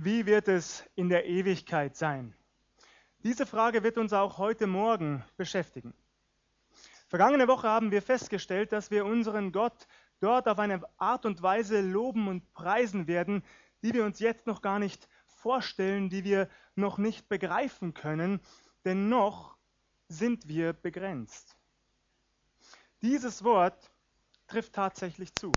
[0.00, 2.32] Wie wird es in der Ewigkeit sein?
[3.24, 5.92] Diese Frage wird uns auch heute Morgen beschäftigen.
[7.08, 9.88] Vergangene Woche haben wir festgestellt, dass wir unseren Gott
[10.20, 13.42] dort auf eine Art und Weise loben und preisen werden,
[13.82, 18.40] die wir uns jetzt noch gar nicht vorstellen, die wir noch nicht begreifen können,
[18.84, 19.56] denn noch
[20.06, 21.56] sind wir begrenzt.
[23.02, 23.90] Dieses Wort
[24.46, 25.50] trifft tatsächlich zu.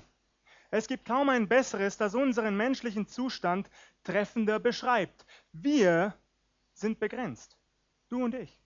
[0.73, 3.69] Es gibt kaum ein besseres, das unseren menschlichen Zustand
[4.05, 5.25] treffender beschreibt.
[5.51, 6.17] Wir
[6.73, 7.57] sind begrenzt,
[8.07, 8.57] du und ich.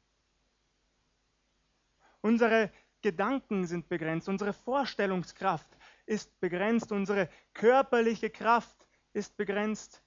[2.22, 5.68] Unsere Gedanken sind begrenzt, unsere Vorstellungskraft
[6.06, 10.04] ist begrenzt, unsere körperliche Kraft ist begrenzt,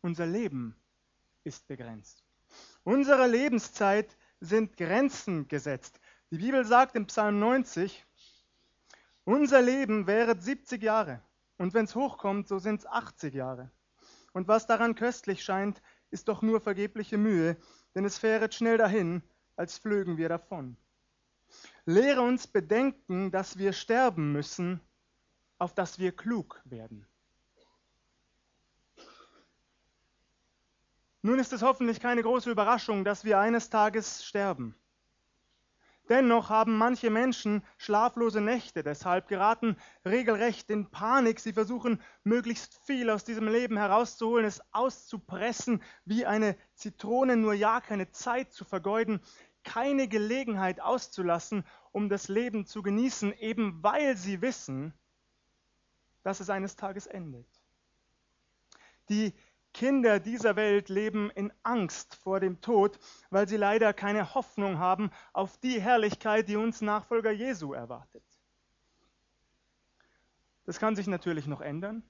[0.00, 0.76] unser Leben
[1.42, 2.24] ist begrenzt.
[2.84, 6.00] Unserer Lebenszeit sind Grenzen gesetzt.
[6.30, 8.04] Die Bibel sagt im Psalm 90,
[9.24, 11.20] unser Leben wäre 70 Jahre
[11.62, 13.70] und wenn es hochkommt, so sind es 80 Jahre.
[14.32, 17.56] Und was daran köstlich scheint, ist doch nur vergebliche Mühe,
[17.94, 19.22] denn es fähret schnell dahin,
[19.54, 20.76] als flögen wir davon.
[21.84, 24.80] Lehre uns bedenken, dass wir sterben müssen,
[25.58, 27.06] auf dass wir klug werden.
[31.20, 34.74] Nun ist es hoffentlich keine große Überraschung, dass wir eines Tages sterben.
[36.12, 41.40] Dennoch haben manche Menschen schlaflose Nächte, deshalb geraten regelrecht in Panik.
[41.40, 47.80] Sie versuchen möglichst viel aus diesem Leben herauszuholen, es auszupressen wie eine Zitrone, nur ja
[47.80, 49.22] keine Zeit zu vergeuden,
[49.64, 54.92] keine Gelegenheit auszulassen, um das Leben zu genießen, eben weil sie wissen,
[56.24, 57.48] dass es eines Tages endet.
[59.08, 59.32] Die
[59.72, 62.98] Kinder dieser Welt leben in Angst vor dem Tod,
[63.30, 68.24] weil sie leider keine Hoffnung haben auf die Herrlichkeit, die uns Nachfolger Jesu erwartet.
[70.64, 72.02] Das kann sich natürlich noch ändern,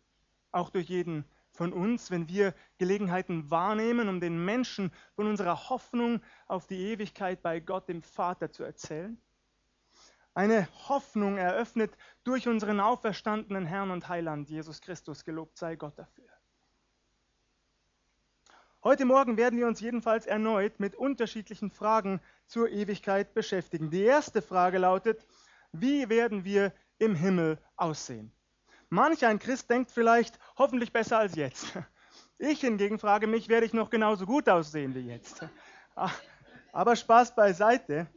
[0.51, 6.21] auch durch jeden von uns, wenn wir Gelegenheiten wahrnehmen, um den Menschen von unserer Hoffnung
[6.49, 9.19] auf die Ewigkeit bei Gott dem Vater zu erzählen.
[10.35, 15.25] Eine Hoffnung eröffnet durch unseren auferstandenen Herrn und Heiland Jesus Christus.
[15.25, 16.25] Gelobt sei Gott dafür.
[18.85, 23.91] Heute Morgen werden wir uns jedenfalls erneut mit unterschiedlichen Fragen zur Ewigkeit beschäftigen.
[23.91, 25.25] Die erste Frage lautet,
[25.71, 28.33] wie werden wir im Himmel aussehen?
[28.89, 31.67] Manch ein Christ denkt vielleicht, hoffentlich besser als jetzt.
[32.39, 35.47] Ich hingegen frage mich, werde ich noch genauso gut aussehen wie jetzt?
[36.73, 38.09] Aber Spaß beiseite.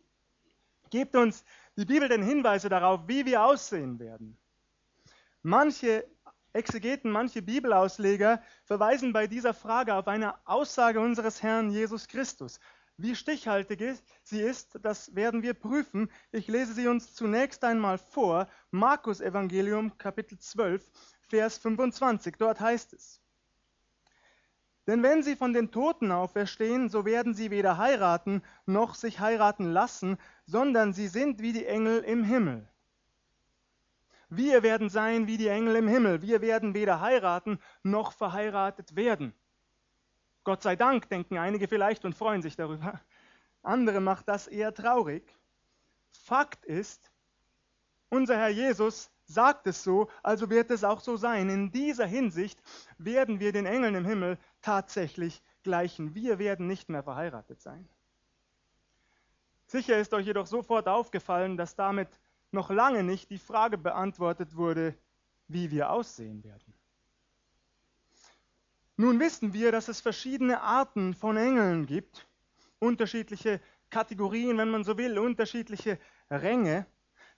[0.89, 1.45] Gibt uns
[1.77, 4.35] die Bibel denn Hinweise darauf, wie wir aussehen werden?
[5.43, 6.07] Manche
[6.55, 12.59] Exegeten, manche Bibelausleger verweisen bei dieser Frage auf eine Aussage unseres Herrn Jesus Christus.
[12.97, 16.09] Wie stichhaltig sie ist, das werden wir prüfen.
[16.31, 18.47] Ich lese sie uns zunächst einmal vor.
[18.71, 20.89] Markus Evangelium Kapitel 12,
[21.27, 22.35] Vers 25.
[22.37, 23.21] Dort heißt es,
[24.87, 29.71] denn wenn sie von den Toten auferstehen, so werden sie weder heiraten noch sich heiraten
[29.71, 32.69] lassen, sondern sie sind wie die Engel im Himmel.
[34.35, 36.21] Wir werden sein wie die Engel im Himmel.
[36.21, 39.33] Wir werden weder heiraten noch verheiratet werden.
[40.43, 42.99] Gott sei Dank, denken einige vielleicht und freuen sich darüber.
[43.63, 45.23] Andere macht das eher traurig.
[46.11, 47.11] Fakt ist,
[48.09, 51.49] unser Herr Jesus sagt es so, also wird es auch so sein.
[51.49, 52.61] In dieser Hinsicht
[52.97, 56.13] werden wir den Engeln im Himmel tatsächlich gleichen.
[56.13, 57.89] Wir werden nicht mehr verheiratet sein.
[59.65, 62.07] Sicher ist euch jedoch sofort aufgefallen, dass damit
[62.55, 64.97] noch lange nicht die Frage beantwortet wurde,
[65.47, 66.73] wie wir aussehen werden.
[68.97, 72.25] Nun wissen wir, dass es verschiedene Arten von Engeln gibt,
[72.79, 75.99] unterschiedliche Kategorien, wenn man so will, unterschiedliche
[76.31, 76.87] Ränge,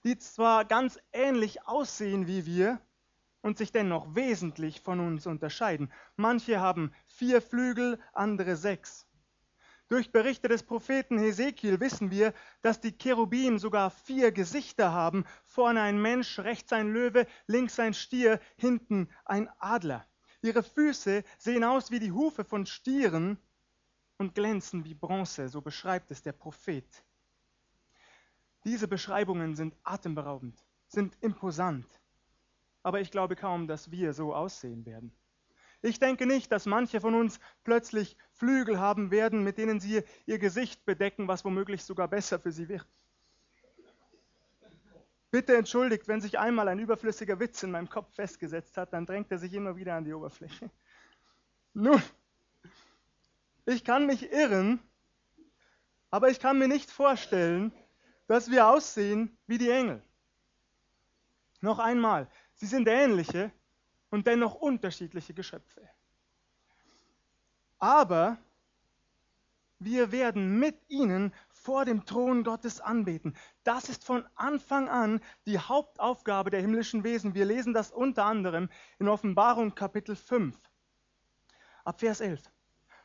[0.04, 2.80] die zwar ganz ähnlich aussehen wie wir
[3.42, 5.92] und sich dennoch wesentlich von uns unterscheiden.
[6.16, 9.07] Manche haben vier Flügel, andere sechs.
[9.88, 15.24] Durch Berichte des Propheten Hesekiel wissen wir, dass die Cherubim sogar vier Gesichter haben.
[15.46, 20.06] Vorne ein Mensch, rechts ein Löwe, links ein Stier, hinten ein Adler.
[20.42, 23.38] Ihre Füße sehen aus wie die Hufe von Stieren
[24.18, 26.86] und glänzen wie Bronze, so beschreibt es der Prophet.
[28.64, 31.86] Diese Beschreibungen sind atemberaubend, sind imposant.
[32.82, 35.12] Aber ich glaube kaum, dass wir so aussehen werden.
[35.80, 40.38] Ich denke nicht, dass manche von uns plötzlich Flügel haben werden, mit denen sie ihr
[40.38, 42.86] Gesicht bedecken, was womöglich sogar besser für sie wird.
[45.30, 49.30] Bitte entschuldigt, wenn sich einmal ein überflüssiger Witz in meinem Kopf festgesetzt hat, dann drängt
[49.30, 50.70] er sich immer wieder an die Oberfläche.
[51.74, 52.02] Nun,
[53.66, 54.80] ich kann mich irren,
[56.10, 57.72] aber ich kann mir nicht vorstellen,
[58.26, 60.02] dass wir aussehen wie die Engel.
[61.60, 63.52] Noch einmal, sie sind ähnliche,
[64.10, 65.88] und dennoch unterschiedliche Geschöpfe.
[67.78, 68.38] aber
[69.78, 73.36] wir werden mit ihnen vor dem Thron Gottes anbeten.
[73.62, 77.34] Das ist von Anfang an die Hauptaufgabe der himmlischen Wesen.
[77.34, 78.68] Wir lesen das unter anderem
[78.98, 80.58] in Offenbarung Kapitel 5,
[81.84, 82.42] ab Vers 11.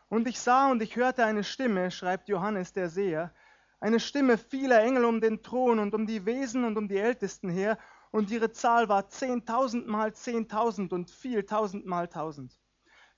[0.10, 3.34] Und ich sah und ich hörte eine Stimme, schreibt Johannes der Seher,
[3.80, 7.50] eine Stimme vieler Engel um den Thron und um die Wesen und um die Ältesten
[7.50, 7.78] her,
[8.14, 12.60] und ihre Zahl war zehntausend mal zehntausend und vieltausend mal tausend.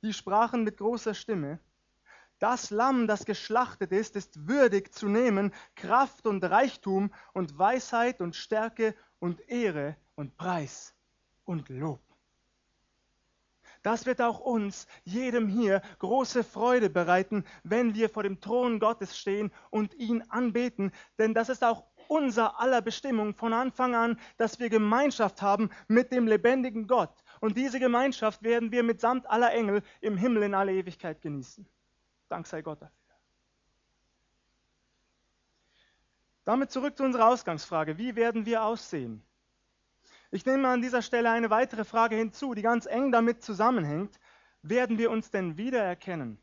[0.01, 1.59] Die sprachen mit großer Stimme,
[2.39, 8.37] das Lamm, das geschlachtet ist, ist würdig zu nehmen Kraft und Reichtum und Weisheit und
[8.37, 10.95] Stärke und Ehre und Preis
[11.43, 12.01] und Lob.
[13.83, 19.17] Das wird auch uns, jedem hier, große Freude bereiten, wenn wir vor dem Thron Gottes
[19.17, 24.59] stehen und ihn anbeten, denn das ist auch unser aller Bestimmung von Anfang an, dass
[24.59, 27.23] wir Gemeinschaft haben mit dem lebendigen Gott.
[27.41, 31.67] Und diese Gemeinschaft werden wir mitsamt aller Engel im Himmel in alle Ewigkeit genießen.
[32.29, 32.95] Dank sei Gott dafür.
[36.45, 37.97] Damit zurück zu unserer Ausgangsfrage.
[37.97, 39.23] Wie werden wir aussehen?
[40.31, 44.19] Ich nehme an dieser Stelle eine weitere Frage hinzu, die ganz eng damit zusammenhängt.
[44.61, 46.39] Werden wir uns denn wiedererkennen?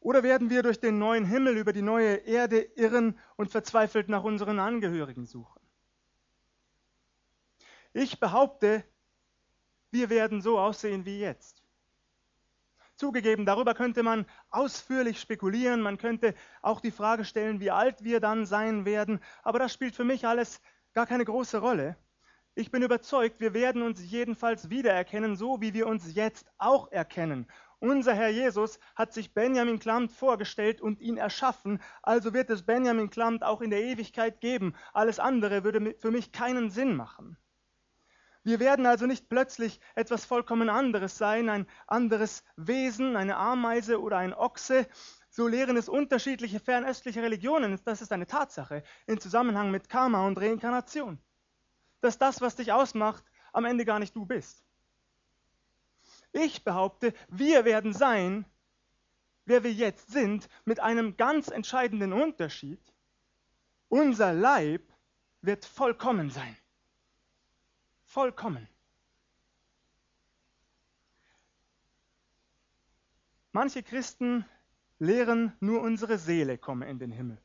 [0.00, 4.24] Oder werden wir durch den neuen Himmel über die neue Erde irren und verzweifelt nach
[4.24, 5.60] unseren Angehörigen suchen?
[7.92, 8.82] Ich behaupte,
[9.90, 11.62] wir werden so aussehen wie jetzt.
[12.96, 18.20] Zugegeben, darüber könnte man ausführlich spekulieren, man könnte auch die Frage stellen, wie alt wir
[18.20, 20.60] dann sein werden, aber das spielt für mich alles
[20.92, 21.96] gar keine große Rolle.
[22.54, 27.46] Ich bin überzeugt, wir werden uns jedenfalls wiedererkennen, so wie wir uns jetzt auch erkennen.
[27.80, 33.08] Unser Herr Jesus hat sich Benjamin Klamt vorgestellt und ihn erschaffen, also wird es Benjamin
[33.08, 34.74] Klamt auch in der Ewigkeit geben.
[34.92, 37.38] Alles andere würde für mich keinen Sinn machen.
[38.42, 44.18] Wir werden also nicht plötzlich etwas vollkommen anderes sein, ein anderes Wesen, eine Ameise oder
[44.18, 44.86] ein Ochse.
[45.30, 47.80] So lehren es unterschiedliche fernöstliche Religionen.
[47.86, 51.18] Das ist eine Tatsache im Zusammenhang mit Karma und Reinkarnation.
[52.02, 53.24] Dass das, was dich ausmacht,
[53.54, 54.64] am Ende gar nicht du bist.
[56.32, 58.44] Ich behaupte, wir werden sein,
[59.44, 62.80] wer wir jetzt sind, mit einem ganz entscheidenden Unterschied.
[63.88, 64.82] Unser Leib
[65.42, 66.56] wird vollkommen sein
[68.10, 68.68] vollkommen.
[73.52, 74.44] Manche Christen
[74.98, 77.40] lehren, nur unsere Seele komme in den Himmel.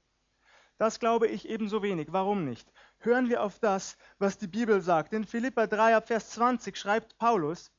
[0.78, 2.08] Das glaube ich ebenso wenig.
[2.12, 2.72] Warum nicht?
[2.98, 5.14] Hören wir auf das, was die Bibel sagt.
[5.14, 7.72] In Philippa 3 ab Vers 20 schreibt Paulus,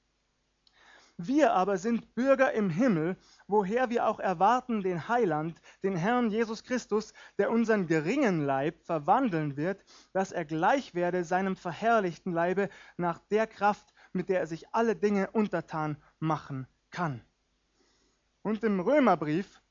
[1.19, 3.17] wir aber sind Bürger im Himmel,
[3.47, 9.57] woher wir auch erwarten den Heiland, den Herrn Jesus Christus, der unseren geringen Leib verwandeln
[9.57, 9.83] wird,
[10.13, 14.95] dass er gleich werde seinem verherrlichten Leibe nach der Kraft, mit der er sich alle
[14.95, 17.23] Dinge untertan machen kann.
[18.43, 19.63] Und im Römerbrief,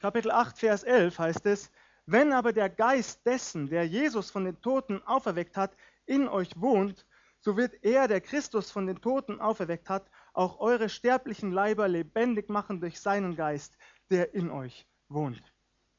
[0.00, 1.70] Kapitel 8, Vers 11 heißt es,
[2.06, 7.06] wenn aber der Geist dessen, der Jesus von den Toten auferweckt hat, in euch wohnt,
[7.40, 12.50] so wird er, der Christus von den Toten auferweckt hat, auch eure sterblichen Leiber lebendig
[12.50, 13.78] machen durch seinen Geist,
[14.10, 15.42] der in euch wohnt.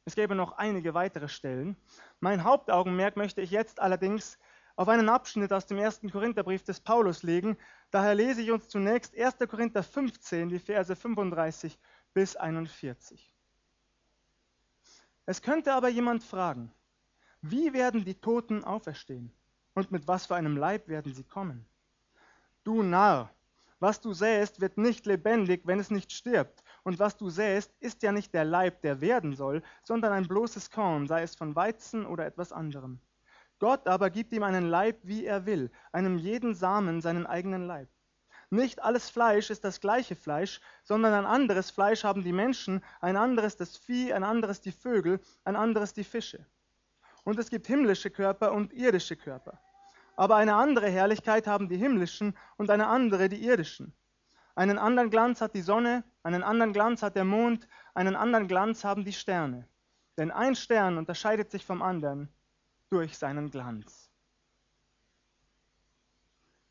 [0.05, 1.75] Es gäbe noch einige weitere Stellen.
[2.19, 4.37] Mein Hauptaugenmerk möchte ich jetzt allerdings
[4.75, 7.57] auf einen Abschnitt aus dem ersten Korintherbrief des Paulus legen.
[7.91, 9.37] Daher lese ich uns zunächst 1.
[9.49, 11.79] Korinther 15, die Verse 35
[12.13, 13.33] bis 41.
[15.25, 16.71] Es könnte aber jemand fragen,
[17.41, 19.31] wie werden die Toten auferstehen?
[19.73, 21.65] Und mit was für einem Leib werden sie kommen?
[22.63, 23.29] Du Narr,
[23.85, 26.63] was du säst, wird nicht lebendig, wenn es nicht stirbt.
[26.81, 30.71] Und was du säst, ist ja nicht der Leib, der werden soll, sondern ein bloßes
[30.71, 32.99] Korn, sei es von Weizen oder etwas anderem.
[33.59, 37.87] Gott aber gibt ihm einen Leib, wie er will, einem jeden Samen seinen eigenen Leib.
[38.49, 43.17] Nicht alles Fleisch ist das gleiche Fleisch, sondern ein anderes Fleisch haben die Menschen, ein
[43.17, 46.43] anderes das Vieh, ein anderes die Vögel, ein anderes die Fische.
[47.23, 49.59] Und es gibt himmlische Körper und irdische Körper.
[50.15, 53.93] Aber eine andere Herrlichkeit haben die himmlischen und eine andere die irdischen.
[54.55, 58.85] Einen anderen Glanz hat die Sonne, einen anderen Glanz hat der Mond, einen anderen Glanz
[58.85, 59.67] haben die Sterne.
[60.17, 62.29] Denn ein Stern unterscheidet sich vom anderen
[62.89, 64.09] durch seinen Glanz.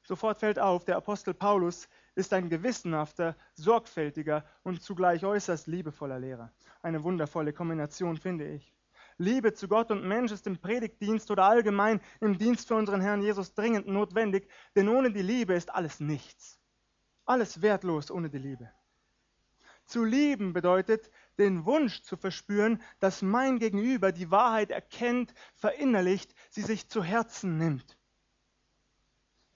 [0.03, 6.53] Sofort fällt auf, der Apostel Paulus ist ein gewissenhafter, sorgfältiger und zugleich äußerst liebevoller Lehrer.
[6.83, 8.74] Eine wundervolle Kombination, finde ich.
[9.17, 13.23] Liebe zu Gott und Mensch ist im Predigtdienst oder allgemein im Dienst für unseren Herrn
[13.23, 16.61] Jesus dringend notwendig, denn ohne die Liebe ist alles nichts.
[17.25, 18.71] Alles wertlos ohne die Liebe.
[19.87, 26.63] Zu lieben bedeutet, den Wunsch zu verspüren, dass mein Gegenüber die Wahrheit erkennt, verinnerlicht, sie
[26.63, 27.99] sich zu Herzen nimmt.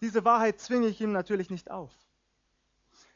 [0.00, 1.92] Diese Wahrheit zwinge ich ihm natürlich nicht auf.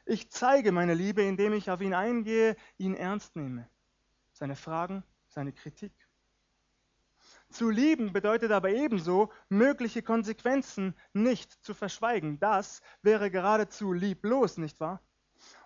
[0.05, 3.69] Ich zeige meine Liebe, indem ich auf ihn eingehe, ihn ernst nehme.
[4.33, 5.93] Seine Fragen, seine Kritik.
[7.53, 12.39] Zu lieben bedeutet aber ebenso, mögliche Konsequenzen nicht zu verschweigen.
[12.39, 15.01] Das wäre geradezu lieblos, nicht wahr?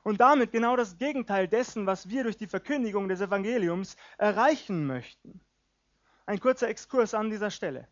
[0.03, 5.39] Und damit genau das Gegenteil dessen, was wir durch die Verkündigung des Evangeliums erreichen möchten.
[6.25, 7.87] Ein kurzer Exkurs an dieser Stelle.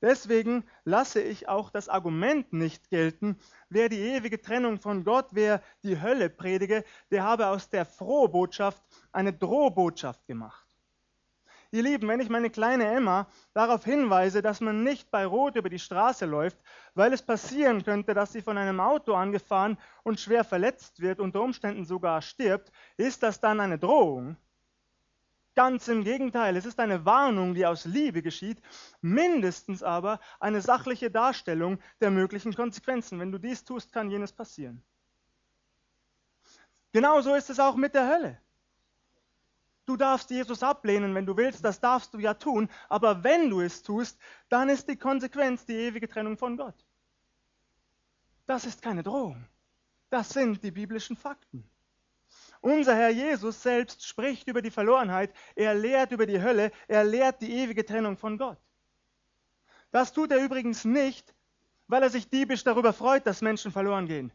[0.00, 5.62] Deswegen lasse ich auch das Argument nicht gelten, wer die ewige Trennung von Gott, wer
[5.82, 8.82] die Hölle predige, der habe aus der Frohbotschaft
[9.12, 10.63] eine Drohbotschaft gemacht.
[11.74, 15.68] Ihr Lieben, wenn ich meine kleine Emma darauf hinweise, dass man nicht bei Rot über
[15.68, 16.56] die Straße läuft,
[16.94, 21.42] weil es passieren könnte, dass sie von einem Auto angefahren und schwer verletzt wird, unter
[21.42, 24.36] Umständen sogar stirbt, ist das dann eine Drohung?
[25.56, 28.62] Ganz im Gegenteil, es ist eine Warnung, die aus Liebe geschieht,
[29.00, 33.18] mindestens aber eine sachliche Darstellung der möglichen Konsequenzen.
[33.18, 34.80] Wenn du dies tust, kann jenes passieren.
[36.92, 38.43] Genauso ist es auch mit der Hölle.
[39.86, 43.60] Du darfst Jesus ablehnen, wenn du willst, das darfst du ja tun, aber wenn du
[43.60, 46.74] es tust, dann ist die Konsequenz die ewige Trennung von Gott.
[48.46, 49.46] Das ist keine Drohung.
[50.08, 51.68] Das sind die biblischen Fakten.
[52.60, 57.42] Unser Herr Jesus selbst spricht über die Verlorenheit, er lehrt über die Hölle, er lehrt
[57.42, 58.58] die ewige Trennung von Gott.
[59.90, 61.34] Das tut er übrigens nicht,
[61.88, 64.32] weil er sich diebisch darüber freut, dass Menschen verloren gehen.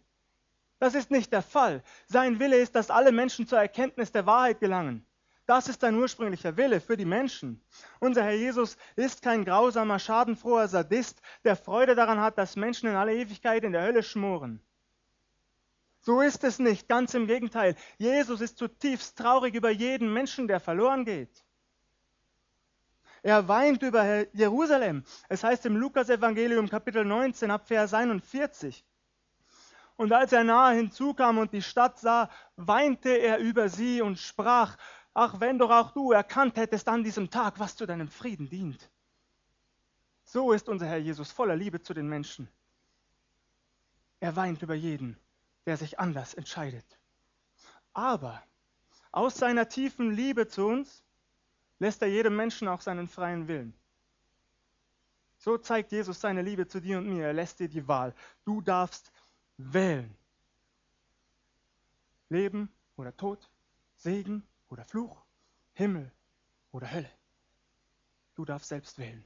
[0.78, 1.84] Das ist nicht der Fall.
[2.06, 5.06] Sein Wille ist, dass alle Menschen zur Erkenntnis der Wahrheit gelangen.
[5.50, 7.60] Das ist sein ursprünglicher Wille für die Menschen.
[8.00, 12.96] Unser Herr Jesus ist kein grausamer, schadenfroher Sadist, der Freude daran hat, dass Menschen in
[12.96, 14.62] aller Ewigkeit in der Hölle schmoren.
[16.02, 17.76] So ist es nicht, ganz im Gegenteil.
[17.98, 21.44] Jesus ist zutiefst traurig über jeden Menschen, der verloren geht.
[23.24, 25.04] Er weint über Jerusalem.
[25.30, 28.86] Es heißt im Lukas-Evangelium Kapitel 19 ab Vers 41.
[30.00, 34.78] Und als er nahe hinzukam und die Stadt sah, weinte er über sie und sprach,
[35.22, 38.90] Ach, wenn doch auch du erkannt hättest an diesem Tag, was zu deinem Frieden dient.
[40.24, 42.48] So ist unser Herr Jesus voller Liebe zu den Menschen.
[44.22, 45.18] Er weint über jeden,
[45.66, 46.86] der sich anders entscheidet.
[47.92, 48.42] Aber
[49.12, 51.04] aus seiner tiefen Liebe zu uns
[51.80, 53.74] lässt er jedem Menschen auch seinen freien Willen.
[55.38, 57.26] So zeigt Jesus seine Liebe zu dir und mir.
[57.26, 58.16] Er lässt dir die Wahl.
[58.46, 59.12] Du darfst
[59.58, 60.16] wählen.
[62.30, 63.50] Leben oder Tod,
[63.98, 65.24] Segen oder Fluch,
[65.74, 66.12] Himmel
[66.72, 67.10] oder Hölle.
[68.36, 69.26] Du darfst selbst wählen.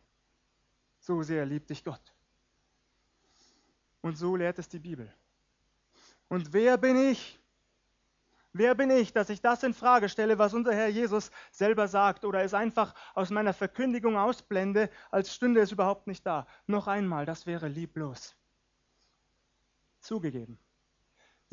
[1.00, 2.14] So sehr liebt dich Gott.
[4.02, 5.14] Und so lehrt es die Bibel.
[6.30, 7.40] Und wer bin ich?
[8.54, 12.24] Wer bin ich, dass ich das in Frage stelle, was unser Herr Jesus selber sagt,
[12.24, 16.46] oder es einfach aus meiner Verkündigung ausblende, als stünde es überhaupt nicht da?
[16.68, 18.36] Noch einmal, das wäre lieblos.
[20.00, 20.60] Zugegeben.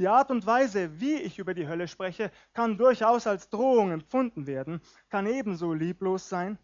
[0.01, 4.47] Die Art und Weise, wie ich über die Hölle spreche, kann durchaus als Drohung empfunden
[4.47, 4.81] werden,
[5.11, 6.57] kann ebenso lieblos sein.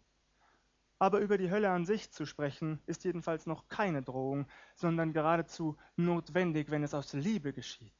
[0.97, 5.77] Aber über die Hölle an sich zu sprechen, ist jedenfalls noch keine Drohung, sondern geradezu
[5.95, 7.93] notwendig, wenn es aus Liebe geschieht.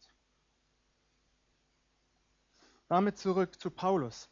[2.88, 4.32] Damit zurück zu Paulus.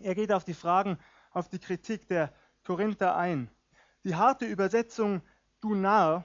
[0.00, 0.98] Er geht auf die Fragen,
[1.30, 3.48] auf die Kritik der Korinther ein.
[4.02, 5.22] Die harte Übersetzung
[5.60, 6.24] du Narr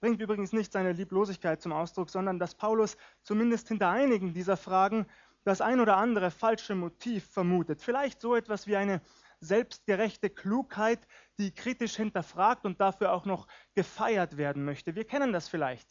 [0.00, 5.06] bringt übrigens nicht seine Lieblosigkeit zum Ausdruck, sondern dass Paulus zumindest hinter einigen dieser Fragen
[5.44, 7.80] das ein oder andere falsche Motiv vermutet.
[7.82, 9.00] Vielleicht so etwas wie eine
[9.40, 11.06] selbstgerechte Klugheit,
[11.38, 14.94] die kritisch hinterfragt und dafür auch noch gefeiert werden möchte.
[14.94, 15.88] Wir kennen das vielleicht.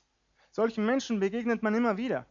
[0.52, 2.26] Solchen Menschen begegnet man immer wieder,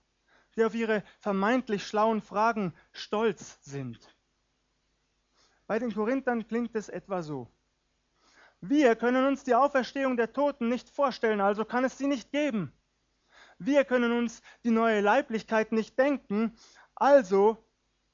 [0.56, 4.14] die auf ihre vermeintlich schlauen Fragen stolz sind.
[5.66, 7.49] Bei den Korinthern klingt es etwa so.
[8.69, 12.73] Wir können uns die Auferstehung der Toten nicht vorstellen, also kann es sie nicht geben.
[13.59, 16.57] Wir können uns die neue Leiblichkeit nicht denken,
[16.97, 17.65] also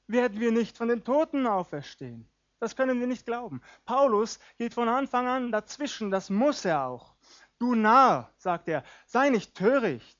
[0.05, 2.29] werden wir nicht von den Toten auferstehen.
[2.59, 3.61] Das können wir nicht glauben.
[3.85, 7.15] Paulus geht von Anfang an dazwischen, das muss er auch.
[7.57, 10.19] Du Narr, sagt er, sei nicht töricht.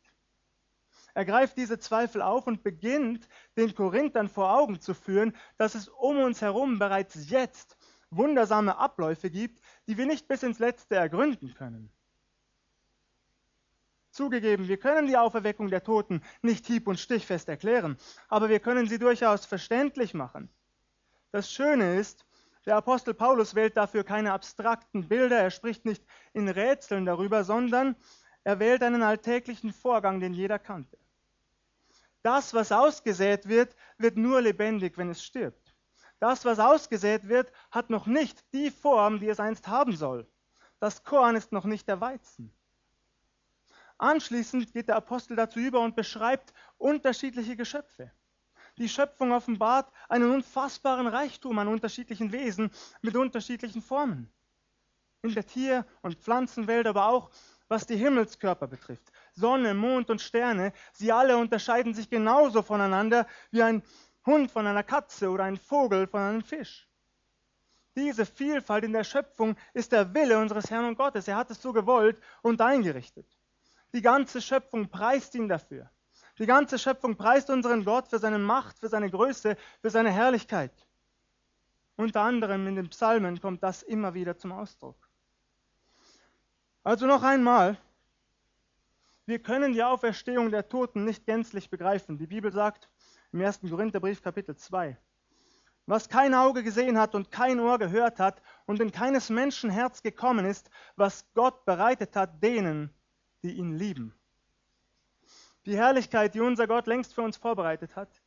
[1.14, 5.90] Er greift diese Zweifel auf und beginnt den Korinthern vor Augen zu führen, dass es
[5.90, 7.78] um uns herum bereits jetzt
[8.10, 11.90] wundersame Abläufe gibt, die wir nicht bis ins Letzte ergründen können.
[14.12, 17.98] Zugegeben, wir können die Auferweckung der Toten nicht hieb- und stichfest erklären,
[18.28, 20.50] aber wir können sie durchaus verständlich machen.
[21.32, 22.26] Das Schöne ist,
[22.66, 27.96] der Apostel Paulus wählt dafür keine abstrakten Bilder, er spricht nicht in Rätseln darüber, sondern
[28.44, 30.98] er wählt einen alltäglichen Vorgang, den jeder kannte.
[32.22, 35.63] Das, was ausgesät wird, wird nur lebendig, wenn es stirbt.
[36.24, 40.26] Das, was ausgesät wird, hat noch nicht die Form, die es einst haben soll.
[40.80, 42.50] Das Korn ist noch nicht der Weizen.
[43.98, 48.10] Anschließend geht der Apostel dazu über und beschreibt unterschiedliche Geschöpfe.
[48.78, 54.32] Die Schöpfung offenbart einen unfassbaren Reichtum an unterschiedlichen Wesen mit unterschiedlichen Formen.
[55.24, 57.32] In der Tier- und Pflanzenwelt, aber auch
[57.68, 59.12] was die Himmelskörper betrifft.
[59.34, 63.84] Sonne, Mond und Sterne, sie alle unterscheiden sich genauso voneinander wie ein
[64.26, 66.88] Hund von einer Katze oder ein Vogel von einem Fisch.
[67.96, 71.28] Diese Vielfalt in der Schöpfung ist der Wille unseres Herrn und Gottes.
[71.28, 73.28] Er hat es so gewollt und eingerichtet.
[73.94, 75.90] Die ganze Schöpfung preist ihn dafür.
[76.40, 80.74] Die ganze Schöpfung preist unseren Gott für seine Macht, für seine Größe, für seine Herrlichkeit.
[81.96, 84.98] Unter anderem in den Psalmen kommt das immer wieder zum Ausdruck.
[86.84, 87.78] Also noch einmal,
[89.28, 92.18] wir können die Auferstehung der Toten nicht gänzlich begreifen.
[92.18, 92.90] Die Bibel sagt
[93.34, 93.62] im 1.
[93.68, 94.96] Korintherbrief Kapitel 2,
[95.88, 100.04] was kein Auge gesehen hat und kein Ohr gehört hat und in keines Menschen Herz
[100.04, 102.94] gekommen ist, was Gott bereitet hat denen,
[103.42, 104.14] die ihn lieben.
[105.66, 108.22] Die Herrlichkeit, die unser Gott längst für uns vorbereitet hat,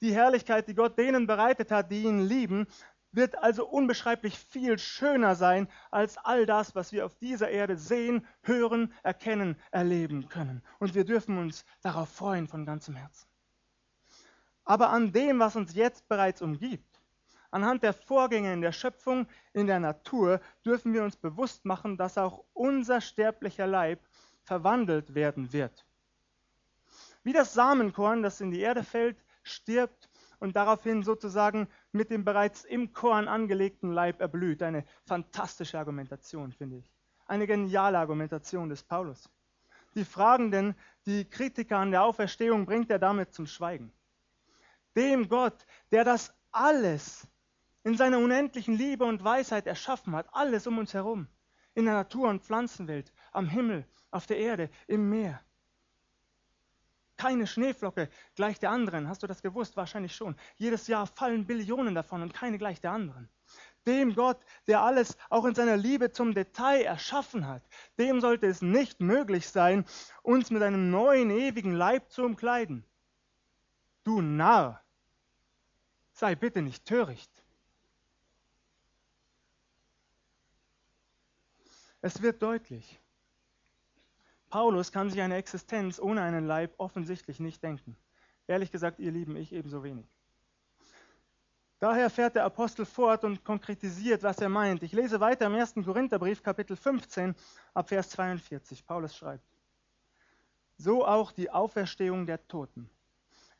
[0.00, 2.66] die Herrlichkeit, die Gott denen bereitet hat, die ihn lieben,
[3.10, 8.26] wird also unbeschreiblich viel schöner sein als all das, was wir auf dieser Erde sehen,
[8.42, 10.62] hören, erkennen, erleben können.
[10.78, 13.31] Und wir dürfen uns darauf freuen von ganzem Herzen.
[14.64, 17.00] Aber an dem, was uns jetzt bereits umgibt,
[17.50, 22.18] anhand der Vorgänge in der Schöpfung, in der Natur, dürfen wir uns bewusst machen, dass
[22.18, 24.00] auch unser sterblicher Leib
[24.42, 25.84] verwandelt werden wird.
[27.24, 30.08] Wie das Samenkorn, das in die Erde fällt, stirbt
[30.40, 34.62] und daraufhin sozusagen mit dem bereits im Korn angelegten Leib erblüht.
[34.62, 36.90] Eine fantastische Argumentation, finde ich.
[37.26, 39.30] Eine geniale Argumentation des Paulus.
[39.94, 40.74] Die Fragenden,
[41.06, 43.92] die Kritiker an der Auferstehung bringt er damit zum Schweigen.
[44.96, 47.26] Dem Gott, der das alles
[47.84, 51.26] in seiner unendlichen Liebe und Weisheit erschaffen hat, alles um uns herum,
[51.74, 55.40] in der Natur- und Pflanzenwelt, am Himmel, auf der Erde, im Meer.
[57.16, 59.08] Keine Schneeflocke gleich der anderen.
[59.08, 59.76] Hast du das gewusst?
[59.76, 60.36] Wahrscheinlich schon.
[60.56, 63.28] Jedes Jahr fallen Billionen davon und keine gleich der anderen.
[63.86, 67.62] Dem Gott, der alles auch in seiner Liebe zum Detail erschaffen hat,
[67.98, 69.84] dem sollte es nicht möglich sein,
[70.22, 72.84] uns mit einem neuen, ewigen Leib zu umkleiden.
[74.04, 74.82] Du Narr,
[76.12, 77.30] sei bitte nicht töricht.
[82.00, 83.00] Es wird deutlich,
[84.52, 87.96] Paulus kann sich eine Existenz ohne einen Leib offensichtlich nicht denken.
[88.46, 90.04] Ehrlich gesagt, ihr Lieben, ich ebenso wenig.
[91.78, 94.82] Daher fährt der Apostel fort und konkretisiert, was er meint.
[94.82, 95.74] Ich lese weiter im 1.
[95.84, 97.34] Korintherbrief, Kapitel 15,
[97.72, 98.84] ab Vers 42.
[98.84, 99.44] Paulus schreibt:
[100.76, 102.90] So auch die Auferstehung der Toten.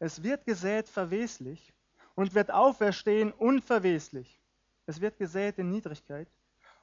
[0.03, 1.73] Es wird gesät verweslich
[2.17, 4.41] und wird auferstehen unverweslich.
[4.87, 6.29] Es wird gesät in Niedrigkeit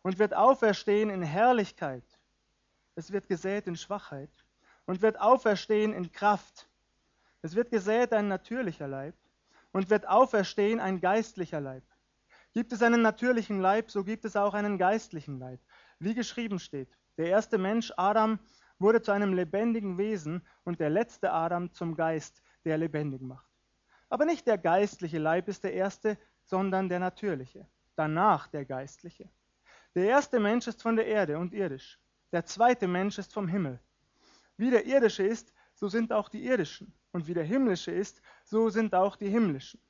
[0.04, 2.04] und wird auferstehen in Herrlichkeit
[3.00, 4.30] es wird gesät in Schwachheit
[4.86, 6.68] und wird auferstehen in Kraft.
[7.42, 9.16] Es wird gesät ein natürlicher Leib
[9.72, 11.84] und wird auferstehen ein geistlicher Leib.
[12.52, 15.62] Gibt es einen natürlichen Leib, so gibt es auch einen geistlichen Leib.
[16.00, 18.38] Wie geschrieben steht, der erste Mensch, Adam,
[18.80, 23.48] wurde zu einem lebendigen Wesen und der letzte Adam zum Geist, der lebendig macht.
[24.10, 29.30] Aber nicht der geistliche Leib ist der erste, sondern der natürliche, danach der geistliche.
[29.96, 32.00] Der erste Mensch ist von der Erde und irdisch.
[32.32, 33.80] Der zweite Mensch ist vom Himmel.
[34.58, 36.94] Wie der irdische ist, so sind auch die irdischen.
[37.12, 39.82] Und wie der himmlische ist, so sind auch die himmlischen.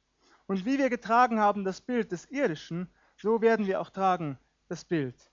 [0.48, 4.86] Und wie wir getragen haben das Bild des irdischen, so werden wir auch tragen das
[4.86, 5.32] Bild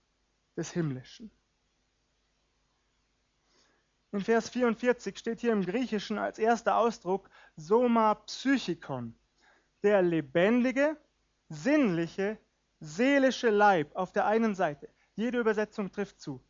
[0.56, 1.30] des himmlischen.
[4.12, 9.14] In Vers 44 steht hier im Griechischen als erster Ausdruck Soma Psychikon,
[9.82, 10.96] der lebendige,
[11.48, 12.38] sinnliche,
[12.80, 14.88] seelische Leib auf der einen Seite.
[15.14, 16.40] Jede Übersetzung trifft zu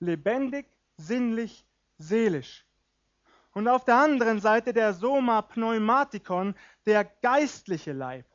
[0.00, 1.66] lebendig, sinnlich,
[1.98, 2.64] seelisch.
[3.52, 8.26] Und auf der anderen Seite der Soma Pneumatikon, der geistliche Leib.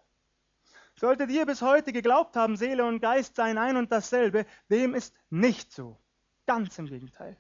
[0.96, 5.14] Solltet ihr bis heute geglaubt haben, Seele und Geist seien ein und dasselbe, dem ist
[5.30, 5.98] nicht so.
[6.48, 7.38] Ganz im Gegenteil.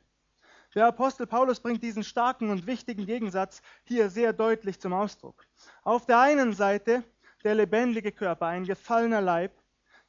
[0.74, 5.46] Der Apostel Paulus bringt diesen starken und wichtigen Gegensatz hier sehr deutlich zum Ausdruck.
[5.84, 7.04] Auf der einen Seite
[7.44, 9.52] der lebendige Körper, ein gefallener Leib,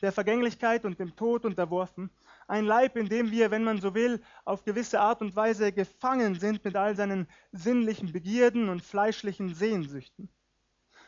[0.03, 2.11] der Vergänglichkeit und dem Tod unterworfen,
[2.47, 6.39] ein Leib, in dem wir, wenn man so will, auf gewisse Art und Weise gefangen
[6.39, 10.29] sind mit all seinen sinnlichen Begierden und fleischlichen Sehnsüchten.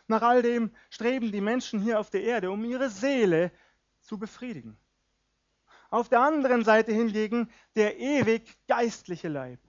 [0.09, 3.53] Nach all dem streben die Menschen hier auf der Erde, um ihre Seele
[4.01, 4.77] zu befriedigen.
[5.95, 9.61] Auf der anderen Seite hingegen der ewig geistliche Leib,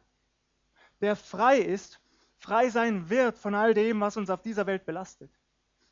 [0.99, 2.01] der frei ist,
[2.39, 5.29] frei sein wird von all dem, was uns auf dieser Welt belastet,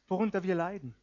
[0.08, 0.96] worunter wir leiden,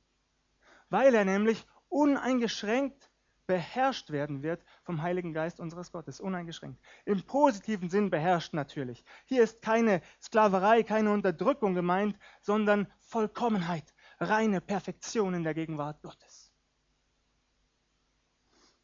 [0.88, 3.08] weil er nämlich uneingeschränkt
[3.46, 6.80] beherrscht werden wird vom Heiligen Geist unseres Gottes, uneingeschränkt.
[7.04, 9.04] Im positiven Sinn beherrscht natürlich.
[9.26, 16.39] Hier ist keine Sklaverei, keine Unterdrückung gemeint, sondern Vollkommenheit, reine Perfektion in der Gegenwart Gottes.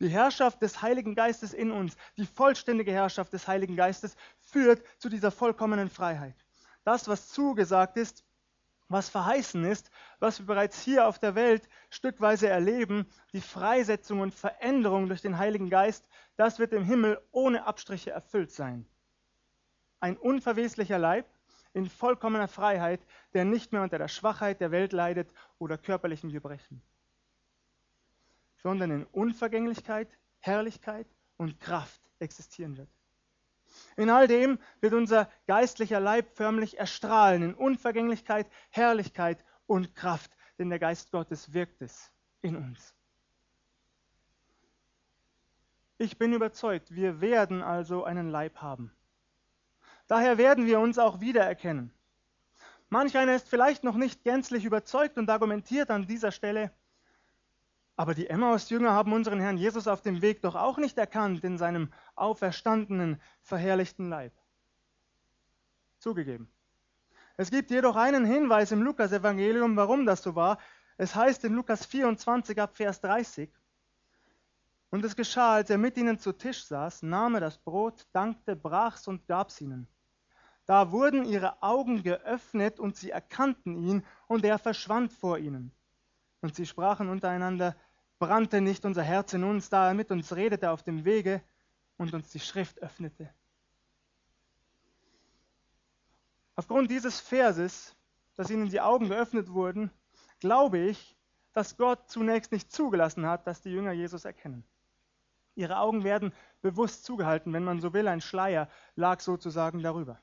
[0.00, 5.08] Die Herrschaft des Heiligen Geistes in uns, die vollständige Herrschaft des Heiligen Geistes führt zu
[5.08, 6.34] dieser vollkommenen Freiheit.
[6.84, 8.24] Das, was zugesagt ist,
[8.88, 14.34] was verheißen ist, was wir bereits hier auf der Welt stückweise erleben, die Freisetzung und
[14.34, 16.06] Veränderung durch den Heiligen Geist,
[16.36, 18.86] das wird im Himmel ohne Abstriche erfüllt sein.
[19.98, 21.26] Ein unverweslicher Leib
[21.72, 23.00] in vollkommener Freiheit,
[23.34, 26.82] der nicht mehr unter der Schwachheit der Welt leidet oder körperlichen Gebrechen,
[28.62, 32.88] sondern in Unvergänglichkeit, Herrlichkeit und Kraft existieren wird.
[33.96, 40.70] In all dem wird unser geistlicher Leib förmlich erstrahlen in Unvergänglichkeit, Herrlichkeit und Kraft, denn
[40.70, 42.10] der Geist Gottes wirkt es
[42.42, 42.94] in uns.
[45.98, 48.92] Ich bin überzeugt, wir werden also einen Leib haben.
[50.06, 51.90] Daher werden wir uns auch wiedererkennen.
[52.88, 56.70] Manch einer ist vielleicht noch nicht gänzlich überzeugt und argumentiert an dieser Stelle,
[57.96, 61.58] aber die Emmaus-Jünger haben unseren Herrn Jesus auf dem Weg doch auch nicht erkannt in
[61.58, 64.32] seinem auferstandenen, verherrlichten Leib.
[65.98, 66.48] Zugegeben.
[67.36, 70.58] Es gibt jedoch einen Hinweis im Lukas-Evangelium, warum das so war.
[70.98, 73.50] Es heißt in Lukas 24 ab Vers 30,
[74.90, 78.54] und es geschah, als er mit ihnen zu Tisch saß, nahm er das Brot, dankte,
[78.54, 79.88] brach's und gab's ihnen.
[80.64, 85.72] Da wurden ihre Augen geöffnet und sie erkannten ihn, und er verschwand vor ihnen.
[86.40, 87.76] Und sie sprachen untereinander,
[88.18, 91.42] brannte nicht unser Herz in uns, da er mit uns redete auf dem Wege
[91.96, 93.32] und uns die Schrift öffnete.
[96.54, 97.94] Aufgrund dieses Verses,
[98.34, 99.90] dass ihnen die Augen geöffnet wurden,
[100.40, 101.16] glaube ich,
[101.52, 104.64] dass Gott zunächst nicht zugelassen hat, dass die Jünger Jesus erkennen.
[105.54, 110.20] Ihre Augen werden bewusst zugehalten, wenn man so will, ein Schleier lag sozusagen darüber.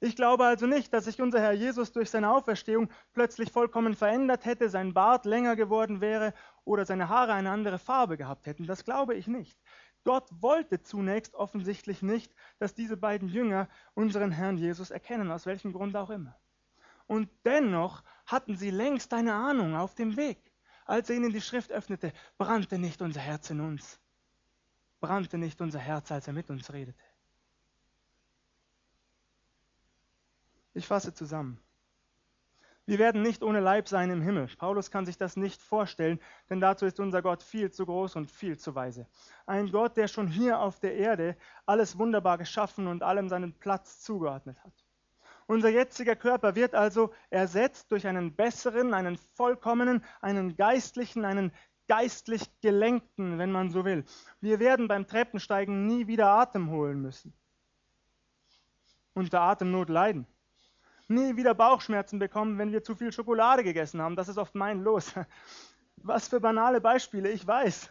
[0.00, 4.44] Ich glaube also nicht, dass sich unser Herr Jesus durch seine Auferstehung plötzlich vollkommen verändert
[4.44, 8.66] hätte, sein Bart länger geworden wäre oder seine Haare eine andere Farbe gehabt hätten.
[8.66, 9.58] Das glaube ich nicht.
[10.04, 15.72] Gott wollte zunächst offensichtlich nicht, dass diese beiden Jünger unseren Herrn Jesus erkennen, aus welchem
[15.72, 16.36] Grund auch immer.
[17.06, 20.38] Und dennoch hatten sie längst eine Ahnung auf dem Weg.
[20.86, 23.98] Als er ihnen die Schrift öffnete, brannte nicht unser Herz in uns.
[25.00, 26.98] Brannte nicht unser Herz, als er mit uns redete.
[30.74, 31.60] Ich fasse zusammen.
[32.86, 34.48] Wir werden nicht ohne Leib sein im Himmel.
[34.58, 38.30] Paulus kann sich das nicht vorstellen, denn dazu ist unser Gott viel zu groß und
[38.30, 39.06] viel zu weise.
[39.46, 44.00] Ein Gott, der schon hier auf der Erde alles wunderbar geschaffen und allem seinen Platz
[44.00, 44.72] zugeordnet hat.
[45.46, 51.52] Unser jetziger Körper wird also ersetzt durch einen besseren, einen vollkommenen, einen geistlichen, einen
[51.86, 54.04] geistlich gelenkten, wenn man so will.
[54.40, 57.32] Wir werden beim Treppensteigen nie wieder Atem holen müssen.
[59.14, 60.26] Unter Atemnot leiden
[61.08, 64.16] nie wieder Bauchschmerzen bekommen, wenn wir zu viel Schokolade gegessen haben.
[64.16, 65.12] Das ist oft mein Los.
[65.96, 67.90] Was für banale Beispiele, ich weiß.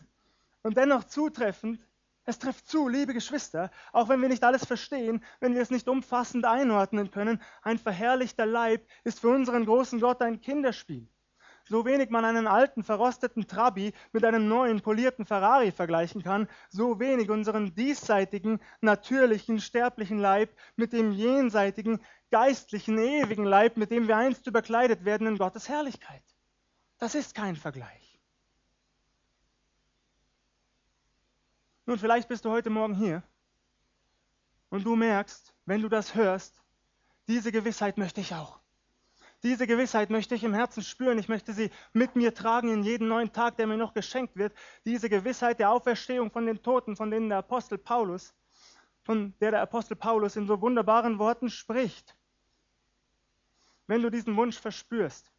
[0.62, 1.86] Und dennoch zutreffend,
[2.26, 5.90] es trifft zu, liebe Geschwister, auch wenn wir nicht alles verstehen, wenn wir es nicht
[5.90, 11.08] umfassend einordnen können, ein verherrlichter Leib ist für unseren großen Gott ein Kinderspiel.
[11.66, 17.00] So wenig man einen alten, verrosteten Trabi mit einem neuen, polierten Ferrari vergleichen kann, so
[17.00, 24.18] wenig unseren diesseitigen, natürlichen, sterblichen Leib mit dem jenseitigen, geistlichen, ewigen Leib, mit dem wir
[24.18, 26.24] einst überkleidet werden in Gottes Herrlichkeit.
[26.98, 28.20] Das ist kein Vergleich.
[31.86, 33.24] Nun, vielleicht bist du heute Morgen hier
[34.70, 36.62] und du merkst, wenn du das hörst,
[37.28, 38.63] diese Gewissheit möchte ich auch.
[39.44, 41.18] Diese Gewissheit möchte ich im Herzen spüren.
[41.18, 44.54] Ich möchte sie mit mir tragen in jeden neuen Tag, der mir noch geschenkt wird.
[44.86, 48.34] Diese Gewissheit der Auferstehung von den Toten, von denen der Apostel Paulus,
[49.04, 52.16] von der der Apostel Paulus in so wunderbaren Worten spricht.
[53.86, 55.30] Wenn du diesen Wunsch verspürst,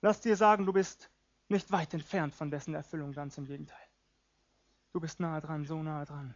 [0.00, 1.08] lass dir sagen, du bist
[1.48, 3.78] nicht weit entfernt von dessen Erfüllung, ganz im Gegenteil.
[4.92, 6.34] Du bist nahe dran, so nahe dran.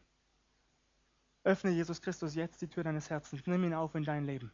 [1.42, 4.52] Öffne Jesus Christus jetzt die Tür deines Herzens, nimm ihn auf in dein Leben.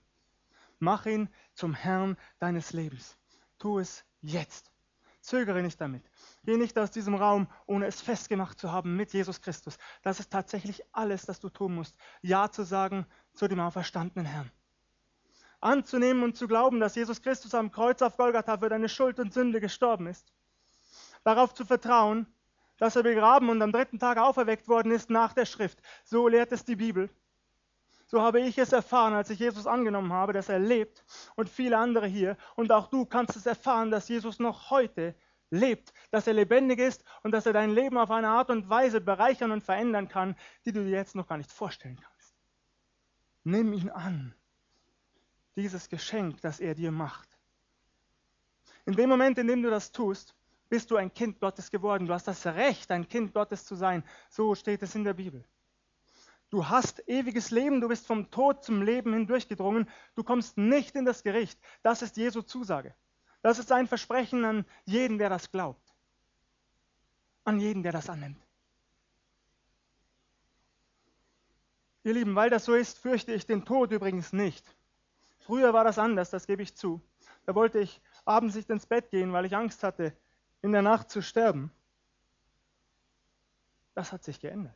[0.78, 3.16] Mach ihn zum Herrn deines Lebens.
[3.58, 4.70] Tu es jetzt.
[5.20, 6.08] Zögere nicht damit.
[6.44, 9.76] Geh nicht aus diesem Raum, ohne es festgemacht zu haben mit Jesus Christus.
[10.02, 11.96] Das ist tatsächlich alles, was du tun musst.
[12.22, 14.52] Ja zu sagen zu dem auferstandenen Herrn.
[15.60, 19.32] Anzunehmen und zu glauben, dass Jesus Christus am Kreuz auf Golgatha für deine Schuld und
[19.32, 20.32] Sünde gestorben ist.
[21.24, 22.26] Darauf zu vertrauen,
[22.78, 25.80] dass er begraben und am dritten Tag auferweckt worden ist nach der Schrift.
[26.04, 27.10] So lehrt es die Bibel.
[28.06, 31.76] So habe ich es erfahren, als ich Jesus angenommen habe, dass er lebt und viele
[31.76, 32.36] andere hier.
[32.54, 35.14] Und auch du kannst es erfahren, dass Jesus noch heute
[35.50, 39.00] lebt, dass er lebendig ist und dass er dein Leben auf eine Art und Weise
[39.00, 42.34] bereichern und verändern kann, die du dir jetzt noch gar nicht vorstellen kannst.
[43.42, 44.34] Nimm ihn an,
[45.56, 47.28] dieses Geschenk, das er dir macht.
[48.84, 50.34] In dem Moment, in dem du das tust,
[50.68, 52.06] bist du ein Kind Gottes geworden.
[52.06, 54.04] Du hast das Recht, ein Kind Gottes zu sein.
[54.28, 55.44] So steht es in der Bibel.
[56.50, 61.04] Du hast ewiges Leben, du bist vom Tod zum Leben hindurchgedrungen, du kommst nicht in
[61.04, 61.58] das Gericht.
[61.82, 62.94] Das ist Jesu Zusage.
[63.42, 65.94] Das ist sein Versprechen an jeden, der das glaubt.
[67.44, 68.40] An jeden, der das annimmt.
[72.04, 74.64] Ihr Lieben, weil das so ist, fürchte ich den Tod übrigens nicht.
[75.40, 77.00] Früher war das anders, das gebe ich zu.
[77.46, 80.16] Da wollte ich abends nicht ins Bett gehen, weil ich Angst hatte,
[80.62, 81.72] in der Nacht zu sterben.
[83.94, 84.74] Das hat sich geändert.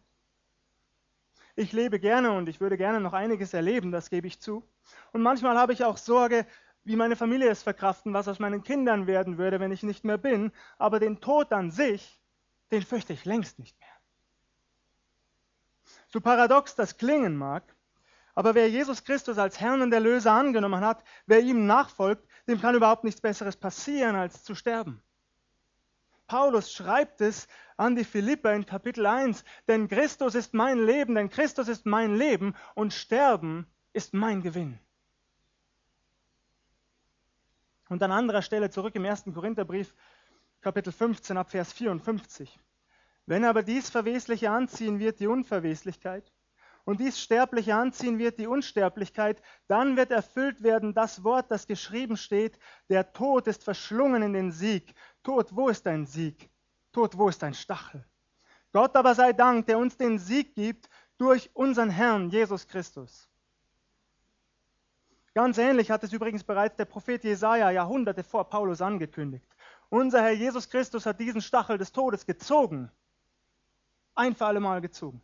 [1.61, 4.67] Ich lebe gerne und ich würde gerne noch einiges erleben, das gebe ich zu.
[5.13, 6.47] Und manchmal habe ich auch Sorge,
[6.85, 10.17] wie meine Familie es verkraften, was aus meinen Kindern werden würde, wenn ich nicht mehr
[10.17, 12.19] bin, aber den Tod an sich,
[12.71, 13.91] den fürchte ich längst nicht mehr.
[16.09, 17.63] So paradox das klingen mag,
[18.35, 22.75] aber wer Jesus Christus als Herrn und Erlöser angenommen hat, wer ihm nachfolgt, dem kann
[22.75, 25.03] überhaupt nichts Besseres passieren, als zu sterben.
[26.31, 31.29] Paulus schreibt es an die Philipper in Kapitel 1, denn Christus ist mein Leben, denn
[31.29, 34.79] Christus ist mein Leben und Sterben ist mein Gewinn.
[37.89, 39.25] Und an anderer Stelle zurück im 1.
[39.35, 39.93] Korintherbrief,
[40.61, 42.61] Kapitel 15 ab Vers 54.
[43.27, 46.31] Wenn aber dies Verwesliche anziehen wird, die Unverweslichkeit,
[46.85, 52.17] und dies Sterbliche anziehen wird, die Unsterblichkeit, dann wird erfüllt werden das Wort, das geschrieben
[52.17, 54.95] steht, der Tod ist verschlungen in den Sieg.
[55.23, 56.51] Tod, wo ist dein Sieg?
[56.93, 58.05] Tod, wo ist dein Stachel?
[58.73, 63.29] Gott aber sei Dank, der uns den Sieg gibt durch unseren Herrn Jesus Christus.
[65.35, 69.47] Ganz ähnlich hat es übrigens bereits der Prophet Jesaja Jahrhunderte vor Paulus angekündigt.
[69.89, 72.91] Unser Herr Jesus Christus hat diesen Stachel des Todes gezogen.
[74.15, 75.23] Ein für alle Mal gezogen.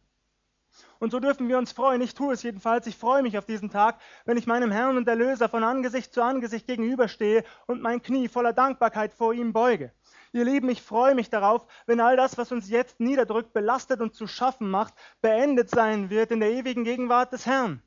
[0.99, 2.01] Und so dürfen wir uns freuen.
[2.01, 2.87] Ich tue es jedenfalls.
[2.87, 6.23] Ich freue mich auf diesen Tag, wenn ich meinem Herrn und Erlöser von Angesicht zu
[6.23, 9.93] Angesicht gegenüberstehe und mein Knie voller Dankbarkeit vor ihm beuge.
[10.33, 14.15] Ihr Lieben, ich freue mich darauf, wenn all das, was uns jetzt niederdrückt, belastet und
[14.15, 17.83] zu schaffen macht, beendet sein wird in der ewigen Gegenwart des Herrn.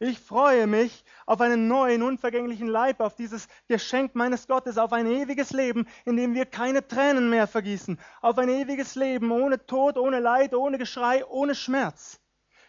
[0.00, 5.06] Ich freue mich auf einen neuen, unvergänglichen Leib, auf dieses Geschenk meines Gottes, auf ein
[5.06, 9.96] ewiges Leben, in dem wir keine Tränen mehr vergießen, auf ein ewiges Leben ohne Tod,
[9.96, 12.20] ohne Leid, ohne Geschrei, ohne Schmerz.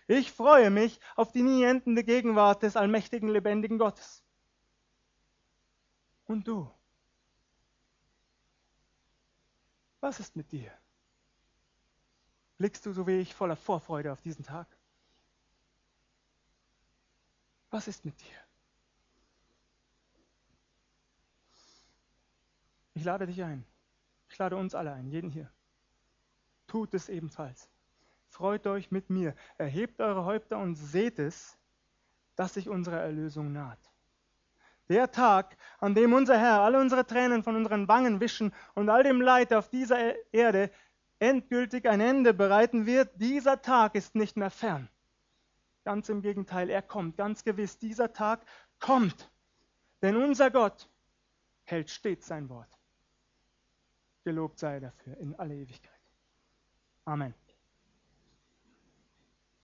[0.08, 4.24] Ich freue mich auf die nie endende Gegenwart des allmächtigen, lebendigen Gottes.
[6.28, 6.70] Und du?
[10.00, 10.72] Was ist mit dir?
[12.58, 14.68] Blickst du so wie ich voller Vorfreude auf diesen Tag?
[17.76, 18.38] Was ist mit dir?
[22.94, 23.66] Ich lade dich ein.
[24.30, 25.52] Ich lade uns alle ein, jeden hier.
[26.68, 27.68] Tut es ebenfalls.
[28.30, 29.36] Freut euch mit mir.
[29.58, 31.58] Erhebt eure Häupter und seht es,
[32.38, 33.92] dass sich unsere Erlösung naht.
[34.88, 39.04] Der Tag, an dem unser Herr alle unsere Tränen von unseren Wangen wischen und all
[39.04, 40.72] dem Leid auf dieser Erde
[41.20, 44.88] endgültig ein Ende bereiten wird, dieser Tag ist nicht mehr fern.
[45.86, 48.46] Ganz im Gegenteil, er kommt, ganz gewiss, dieser Tag
[48.80, 49.32] kommt.
[50.02, 50.90] Denn unser Gott
[51.64, 52.78] hält stets sein Wort.
[54.24, 55.94] Gelobt sei er dafür in alle Ewigkeit.
[57.06, 57.36] Amen.